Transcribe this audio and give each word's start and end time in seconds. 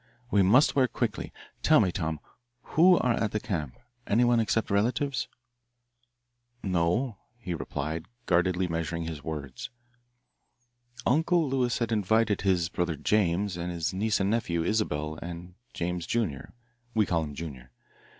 We 0.31 0.41
must 0.41 0.75
work 0.75 0.93
quickly. 0.93 1.31
Tell 1.61 1.79
me, 1.79 1.91
Tom, 1.91 2.19
who 2.73 2.97
are 2.97 3.13
at 3.13 3.33
the 3.33 3.39
camp 3.39 3.77
anyone 4.07 4.39
except 4.39 4.71
relatives?" 4.71 5.27
"No," 6.63 7.17
he 7.37 7.53
replied, 7.53 8.07
guardedly 8.25 8.67
measuring 8.67 9.03
his 9.03 9.23
words. 9.23 9.69
"Uncle 11.05 11.47
Lewis 11.47 11.77
had 11.77 11.91
invited 11.91 12.41
his 12.41 12.67
brother 12.67 12.95
James 12.95 13.55
and 13.55 13.71
his 13.71 13.93
niece 13.93 14.19
and 14.19 14.31
nephew, 14.31 14.63
Isabelle 14.63 15.19
and 15.21 15.53
James, 15.71 16.07
junior 16.07 16.55
we 16.95 17.05
call 17.05 17.21
him 17.23 17.35
Junior. 17.35 17.69